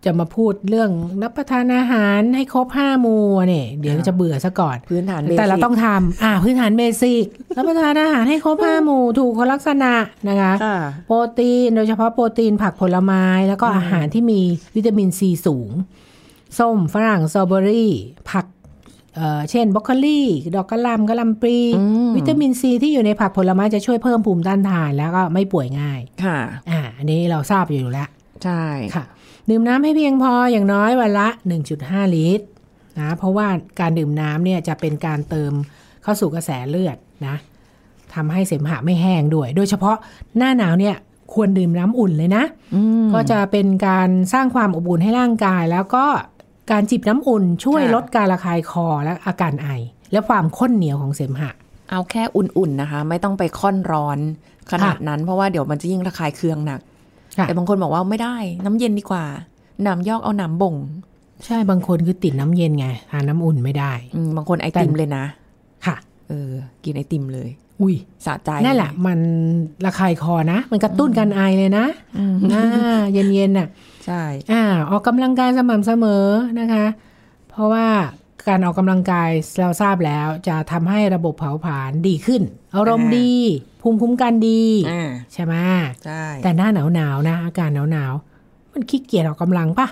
[0.08, 0.90] จะมาพูดเรื่อง
[1.22, 7.24] รับประทานอาหารให้ครบห้าหมู่เนี่ยเดี๋ยวอ่าจะเบื่อซะก่อน พื้นฐานบสิกแต่เราต้องทำอ่า พื้นฐานเบสิก
[7.56, 9.92] รับประทานอาหารให้ครบห้าหมู่ถูกลักษณะ
[10.28, 14.40] นะคะค่ะโปรตีนโดยเฉพาะโปรตีนผักผลไม้ แล้วก็อาหารที่มี
[14.76, 15.70] วิตามินซีสูง
[16.58, 17.92] ส้มฝรั่งสตรอเบอรี่
[18.30, 18.46] ผัก
[19.16, 20.22] เอ่อเช่นบรอกโคลี
[20.56, 26.38] ดอกกระหลำกระหลำปลีอืมวิตามินซีที่อยู่ในผักผลไม้จะช่วยเพิ่มภูมิต้านทานแล้วก็ไม่ป่วยง่าย ค่ะ
[26.70, 28.08] อ่าอันนี้เราทราบอยู่แล้ว
[28.44, 28.62] ใช่
[28.94, 29.04] ค่ะ
[29.48, 31.28] ดื่มน้ำให้เพียงพออย่างน้อยวันละ
[31.70, 32.46] 1.5 ลิตร
[32.98, 33.46] นะเพราะว่า
[33.80, 35.52] การดื่มน้ำเนี่ยจะเป็นการเติม
[36.02, 37.36] เข้าสู่กระแสเลือดนะ
[38.14, 39.96] ทำให้เสมหะไม่แห้งด้วย โดยเฉพาะ
[40.36, 40.96] หน้าหนาวเนี่ย
[41.34, 46.06] ควรดื่มน้ำอุ่นเลยนะอืมก็จะเป็นการสร้างความอบอุ่นให้ร่างกาย แล้วก็
[46.70, 49.68] การจิบน้ำอุ่นช่วยค่ะลดการระคายคอและอาการไอ
[50.12, 51.50] และความข้นเหนียวของเสมหะ
[51.90, 54.18] เอาแค่อุ่นๆนะคะ ไม่ต้องไปค่อนร้อน
[54.70, 56.87] ขนาดนั้นเพราะว่าเดี๋ยวมันจะยิ่งระคายเคืองหนักค่ะ
[57.46, 59.24] แต่บางคนบอกว่าไม่ได้ น้ำเย็นดีกว่า
[59.86, 60.74] น้ำยอกเอาน้ำบ่ง
[61.46, 65.24] ใช่บางคนคือติดน้ำเย็นไงทานน้ำอุ่นไม่ได้อืมบางคนไอติมแต่เลยนะ
[65.86, 65.96] ค่ะ
[66.28, 66.50] เออ
[66.84, 67.48] กินไอติมเลย
[67.80, 67.94] อุ้ย
[68.26, 69.18] สะใจนั่นแหละ มัน
[69.84, 71.86] ระคายคอนะ มันกระตุ้นการไอเลยนะ
[72.18, 73.68] อืมอ่าเย็นๆน่ะ
[74.04, 74.22] ใช่
[74.52, 76.26] อ่า ออกกำลังกายสม่ำเสมอ
[76.60, 76.84] นะคะ
[77.50, 77.86] เพราะว่า
[78.48, 82.42] การออกกำลังกายเราทราบแล้วจะทำให้ระบบเผาผลาญดีขึ้น
[82.74, 83.32] อารมณ์ดี
[83.82, 85.54] ภูมิคุ้มกันดีอ่าใช่ไหม
[86.04, 89.86] ใช่แต่หน้าหนาวหนาวๆนะ อากาศหนาวหนาวๆมันขี้เกียจออกกำลังปะ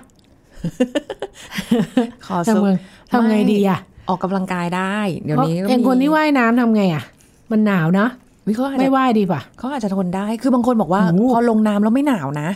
[2.27, 2.71] ขอทำซุปไง
[3.11, 3.79] ทำไงดีอะ
[4.09, 7.05] ออกกำลังกายได้ เดี๋ยวนี้เพราะอย่างคนที่ว่ายน้ำทำไงอะ
[7.51, 8.11] มันหนาวเนาะ
[8.47, 12.49] วิเขาอาจไม่จะว่ายดีป่ะเขาอาจจะทนได้ คือบางคนบอกว่าโอ้พอลงน้ำแล้วไม่หนาวนะ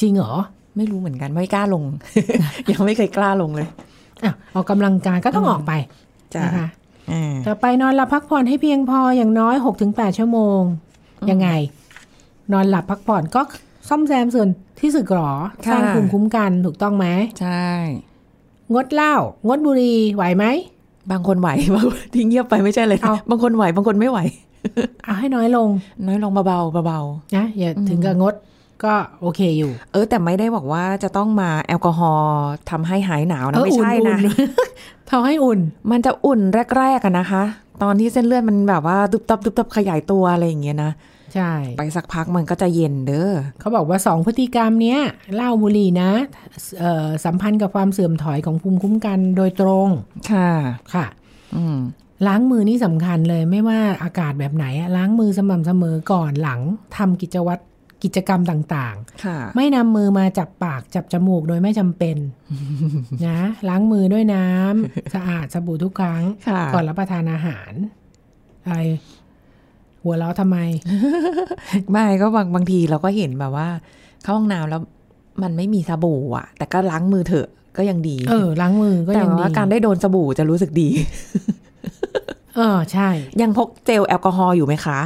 [0.00, 0.32] จริงเหรอ
[0.76, 1.84] ไม่รู้เหมือนกันไม่กล้าลง
[2.70, 3.68] ยังไม่เคยกล้าลงเลย
[4.24, 5.72] อะออกกำลังกายก็ต้องออกไป
[6.34, 6.68] จ้ะนะคะ
[7.10, 9.54] อ่าต่อไปนอนหลับพักผ่อนให้เพียงพออย่างน้อย
[9.86, 10.60] 6-8ชั่วโมง
[11.30, 11.48] ยังไง
[12.52, 13.40] นอนหลับพักผ่อนก็
[13.88, 14.48] ซ่อมแซมส่วน
[14.80, 15.32] ที่สึกหรอ
[15.70, 17.06] สร้างภูมิคุ้มกันถูกต้องไหม
[17.40, 17.66] ใช่
[18.74, 19.14] งดเหล้า
[19.48, 20.44] งดบุหรี่ไหวไหม
[21.10, 24.18] บางคนไหวบางคนที่เงียบไปไม่ใช่เลยเอาบางคนไหวบางคนไม่ไหว
[25.04, 25.68] เอาให้น้อยลง
[26.06, 27.00] น้อยลงเบาๆเบา
[27.36, 28.34] นะอย่าถึงกับงด
[28.84, 32.38] ก็โอเคอยู่ๆเออ แต่ไม่ได้บอกว่าจะต้องมาแอลกอฮอล์
[32.70, 35.60] ทำให้หายหนาวเอนะอไม่ใช่อุ่นะนๆทำให้อุ่น
[35.90, 36.40] มันจะอุ่น
[36.78, 37.42] แรกๆอะนะคะ
[37.82, 40.92] ตอนที่เส้นเลือดมันแบบว่าตุบตับตุบตับขยายตัวอะไรอย่างเงี้ยนะ
[41.34, 45.00] ใช่ ไปสักพักมันก็จะเย็นเด้อเขาบอกว่าสองพฤติกรรมเนี้ย
[45.34, 46.10] เหล้าบุหรี่นะ
[46.80, 49.88] เอ่อสัมพันธ์กับความเสื่อมถอยของภูมิคุ้มกันโดยตรง
[50.30, 50.50] ค่ะ
[50.94, 51.06] ค่ะ
[51.56, 51.78] อืม
[52.26, 56.60] ล้างมือนี่สำคัญเลยไม่ว่าอากาศแบบไหนอะล้างมือสม่ำเสมอก่อนหลัง
[56.96, 57.62] ทำกิจวัตร
[58.02, 62.16] กิจกรรมต่างค่ะๆไม่นำมือมาจับปากจับจมูกโดยไม่จำเป็น
[63.28, 67.72] นะล้างมือด้วยน้ำสะอาดสบู่ทุกครั้งค่ะก่อนรับประทานอาหาร
[68.64, 68.80] อะไร
[70.02, 70.58] หัวเราะทำไม
[71.92, 73.68] ไม่ก็บางบางทีเราก็เห็นแบบว่า
[74.22, 74.80] เข้าห้องน้ำแล้ว
[75.42, 80.88] มันไม่มีสบู่อะแต่ก็ล้างมือเถอะก็ยังดี เออล้างมือก็แต่ยังดีว่าการได้โดนสบู่จะรู้สึกดี
[82.56, 83.08] เออใช่
[83.42, 85.00] ยังพกเจลแอลกอฮอล์อยู่ไหมคะ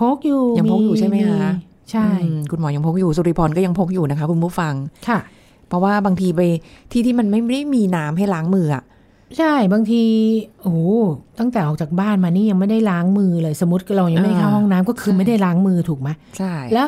[0.00, 1.42] พกอยู่ยังพกอยู่ใช่ไหมคะ
[1.92, 4.74] ใช่อืมคุณหมอยังพกอยู่สุริพรก็ยังพกอยู่นะคะคุณผู้ฟัง
[5.08, 5.18] ค่ะ
[5.68, 6.40] เพราะว่าบางทีไป
[6.92, 8.82] ที่ที่มันไม่ได้มีน้ำให้ล้างมืออะ
[9.38, 10.02] ใช่บางที
[10.60, 10.80] โอ้โห
[11.38, 16.86] ตั้งแต่ออกจากบ้านมานี่ยังไม่ได้ล้างมือเลย สมมติเรายังไม่ได้เข้าห้องน้ำก็คือไม่ได้ล้างมือถูกไหมใช่แล้ว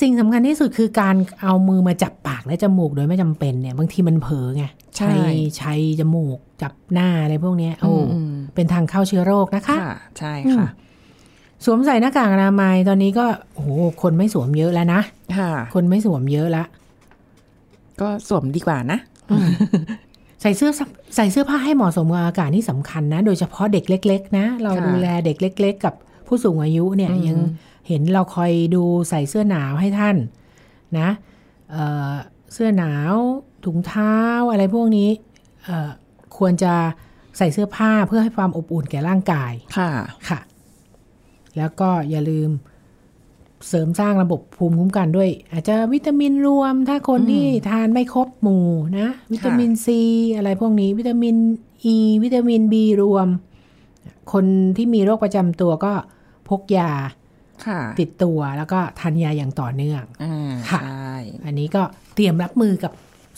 [0.00, 4.64] สิ่งสำคัญที่สุดคือการเอามือมาจับปากและจมูกโดยไม่จำเป็นเนี่ย บางทีมันเผลอไง
[4.96, 5.12] ใช่
[5.58, 10.68] ใช้จมูกจับหน้าอะไรพวกเนี้ยอืโอ้มอืมเป็นทางเข้าเชื้อโรคนะคะค่ะใช่ค่ะ
[11.64, 13.68] สวมใส่หน้ากากอนามัยตอนนี้ก็โอ้โห
[14.02, 15.00] คนไม่สวมเยอะแล้วนะ
[15.36, 16.64] ค่ะ คนไม่สวมเยอะละ
[18.00, 18.98] ก็สวมดีกว่านะ
[20.40, 20.70] ใส่เสื้อ
[21.16, 25.94] ใส่เสื้อผ้าให้เหมาะสมกับอากาศนี่สำคัญนะ โดยเฉพาะเด็กเล็ก ๆ นะ เราค่ะดูแลเด็กเล็ก ๆ กับ
[26.26, 27.38] ผู้สูงอายุเนี่ยอืมยัง
[27.88, 30.16] เห็นเราคอยดูใส่เสื้อหนาวให้ท่าน
[30.98, 31.08] นะ
[31.70, 32.12] เอ่อ
[32.52, 33.14] เสื้อหนาว
[33.64, 34.16] ถุงเท้า
[34.50, 35.10] อะไรพวกนี้
[35.64, 35.90] เอ่อ
[36.38, 36.74] ควรจะ
[37.38, 39.90] ใส่เสื้อผ้าเพื่อให้ความอบอุ่นแก่ร่างกาย ค่ะ
[40.28, 40.40] ค่ะ
[41.56, 42.50] แล้วก็อย่าลืม
[43.68, 48.66] เสริมสร้างระบบภูมิคุ้มกันด้วย อาจจะวิตามินรวม ถ้าคนที่ทานไม่ครบหมู่
[48.98, 50.00] นะ วิตามินซี
[50.36, 51.36] อะไรพวกนี้ วิตามิน
[51.84, 53.28] อ e, ีวิตามินบีรวม
[54.32, 54.44] คน
[54.76, 55.92] ที่มีโรคประจำตัวก็
[56.48, 56.90] พกยา
[57.66, 61.14] ค่ะติดตัวแล้วก็ทานยาอย่างต่อเนื่องอ่าค่ะใช่
[61.44, 61.82] อันนี้ก็
[62.14, 62.92] เตรียมรับมือกับ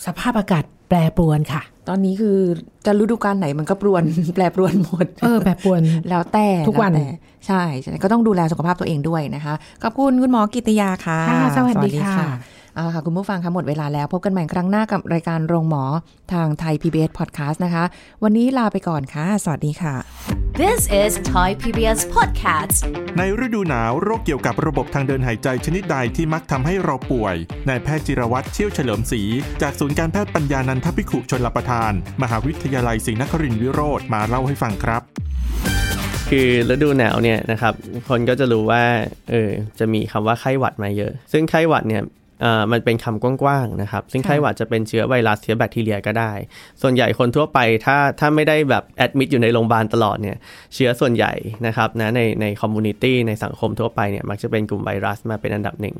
[0.05, 2.37] สภาพอากาศ แปรปรวนค่ะ ตอนนี้คือ
[2.85, 4.03] จะฤดูกาลไหนมันก็ปรวน
[4.35, 7.07] แปรปรวนหมด เออแปรปรวน แล้วแต่ทุกวันแล้แต่
[7.47, 12.15] ใช่ฉะนั้นก็ต้องดูแลสุขภาพตัวเองด้วยนะคะขอบคุณคุณหมอกิติยาค่ะค่ะสวัสดีค่ะ
[12.77, 15.83] เอาละค่ะ คุณผู้ฟังคะหมดเวลาแล้ว พบกันใหม่ครั้งหน้ากับรายการโรงหมอ
[16.33, 17.83] ทางไทย PBS Podcast นะคะ
[18.23, 19.95] วันนี้ลาไปก่อนค่ะ สวัสดีค่ะ
[20.61, 22.77] This is Thai PBS Podcast
[23.17, 27.35] ในฤดูหนาวโรคเกี่ยวกับระบบทางเดินหายใจชนิดใดที่มักทำให้เราป่วย
[27.69, 29.21] นายแพทย์จิรวัตรเชี่ยวเฉลิมศรี
[29.61, 35.01] จากศูนย์การแพทย์ปัญญานันทพิขุชนลประทาน มหาวิทยาลัยศรีนครินทรวิโรธมาเล่าให้ฟังครับ
[36.29, 37.73] คือฤดูหนาวเนี่ยนะครับ
[38.09, 38.83] คนก็จะรู้ว่า
[39.31, 42.26] เออจะมีคำว่าไข้หวัดมาเยอะ ซึ่งไข้หวัดเนี่ยเอ่อ
[42.71, 46.31] มันเป็นคำกว้างๆนะครับ ซึ่งไข้หวัดจะเป็นเชื้อไวรัสเชื้อแบคทีเรียก็ได้
[46.81, 50.37] ส่วนใหญ่คนทั่วไปถ้าถ้าไม่ได้แบบ admit อยู่ในโรงพยาบาลตลอดเนี่ย
[50.73, 51.33] เชื้อส่วนใหญ่
[51.65, 55.97] นะครับนะในใน community ในสังคมทั่วไปเนี่ยมักจะเป็นกลุ่มไวรัสมาเป็นอันดับหนึ่ง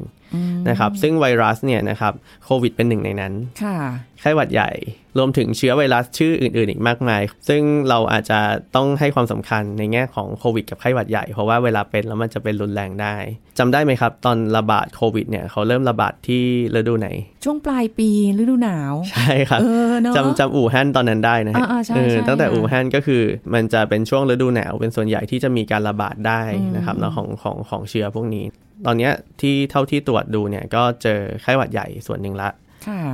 [0.69, 2.13] นะครับซึ่งไวรัสเนี่ยนะครับ
[2.45, 3.77] โควิดเป็นหนึ่งในนั้นค่ะ
[4.21, 4.71] ไข้หวัดใหญ่
[5.17, 8.39] รวมถึงเชื้อไวรัสชื่ออื่น ๆ อีกมากมาย ซึ่งเราอาจจะ
[8.75, 13.15] ต้องให้ความสำคัญในแง่ของโควิดกับไข้หวัดใหญ่ เพราะว่าเวลาเป็นแล้วมันจะเป็นรุนแรงได้
[13.59, 16.43] จำได้ไหมครับ ตอนระบาดโควิดเนี่ยเขาเริ่มระบาดที่
[16.75, 17.09] ฤดูไหน
[17.43, 23.21] ช่วงปลายปีฤดูหนาว ใช่ครับเออเนอะจำจำอู่ฮั่นตอนนั้นได้นะฮะอ่าๆใช่เออใช่ตั้งแต่ค่ะอู่ฮั่นก็คือ
[23.53, 26.41] มันจะเป็นช่วงฤดูหนาวเป็นส่วนใหญ่ที่จะมีการระบาดได้
[26.75, 28.45] นะครับเนาะของของของเชื้อพวกนี้
[28.85, 32.66] ตอนเนี้ยที่เท่าที่ตรวจดูเนี่ยก็เจอไข้หวัดใหญ่ส่วนหนึ่งละค่ะ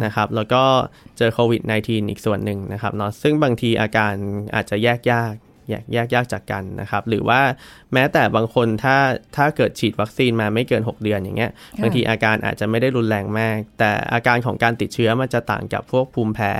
[0.05, 0.63] นะครับ แล้วก็
[1.17, 4.13] เจอโควิด -19 อีกส่วนหนึ่งนะครับเนาะซึ่งบางทีอาการ
[4.55, 5.35] อาจจะแยกยาก
[5.69, 7.41] แยกแยกยากจากกันนะครับ หรือว่า
[7.93, 8.97] แม้แต่บางคนถ้า
[9.35, 16.51] ถ้าเกิดฉีดวัคซีนมาไม่เกิน 6 เดือนอย่างเงี้ยค่ะบางทีอาการอาจจะไม่ได้รุนแรงมาก แต่อาการของการติดเชื้อมันจะต่างกับพวกภูมิแพ้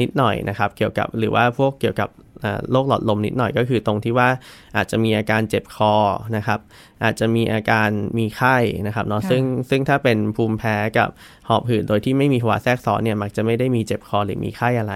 [0.00, 2.08] นิดหน่อยนะครับ เกี่ยวกับหรือว่าพวกเกี่ยวกับ
[2.44, 4.28] อ่าโรคหลอดลมนิดหน่อยก็คือตรงที่ว่า
[4.76, 5.94] อาจจะมีอาการเจ็บคอ
[6.36, 6.60] นะครับ
[7.04, 8.56] อาจจะมีอาการมีไข้
[8.86, 11.08] นะครับเนาะค่ะซึ่งซึ่งถ้าเป็นภูมิแพ้กับ
[11.48, 14.94] หอบหืดโดยที่ไม่มีภาวะแทรกซ้อนเนี่ยมักจะไม่ได้มีเจ็บคอหรือมีไข้อะไร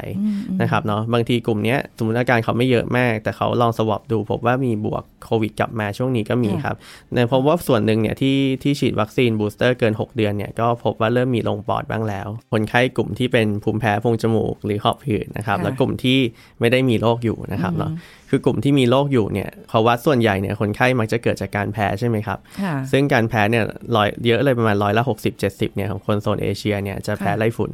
[0.62, 6.76] นะครับเนาะบางทีกลุ่มเนี้ยสมมติอาการเขาไม่เยอะมาก แต่เขาลองสวอปดูพบว่ามีบวกโควิดกลับมาช่วงนี้ก็มีครับ
[7.12, 16.18] เนี่ยพบว่าส่วนหนึ่งเนี่ยที่ที่ฉีดวัคซีน booster เกิน 6 เดือนเนี่ยก็พบว่าเริ่มมีลงปอดบ้างแล้วคนไข้กลุ่มที่เป็นภูมิแพ้โพรงจมูก หรือหอบหืดนะครับค่ะแล้วกลุ่มที่
[16.60, 17.92] ไม่ได้มีโรคอยู่นะครับเนาะ
[18.34, 23.64] คือกลุ่มที่มีโรคอยู่เนี่ยเขาวัดส่วนใหญ่เนี่ยคนไข้มักจะเกิดจากการแพ้ใช่ไหมครับค่ะซึ่งการแพ้เนี่ย
[23.96, 27.72] ร้อยเยอะเลยประมาณร้อยละ60 70เนี่ยของคนโซนเอเชียเนี่ยจะแพ้ค่ะไรฝุ่น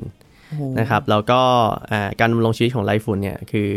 [0.49, 1.41] โอ้โหนะครับแล้วก็
[1.93, 3.71] อ่าการดำรงชีวิตของไรฝุ่นเนี่ยคือ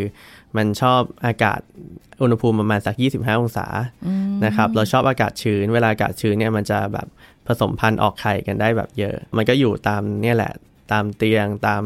[0.57, 1.59] มันชอบอากาศ
[2.21, 3.67] อุณหภูมิประมาณสัก 25 องศา
[4.45, 7.07] นะครับเราชอบอากาศชื้น เวลาอากาศชื้นเนี่ยมันจะแบบ
[7.47, 10.53] ผสมพันธุ์ออกไข่กันได้แบบเยอะ มันก็อยู่ตามเนี่ยแหละ
[10.91, 11.83] ตามเตียงตาม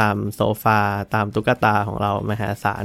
[0.00, 0.80] ตามโซฟา
[1.14, 2.84] ตามตุ๊กตาของเรามหาศาล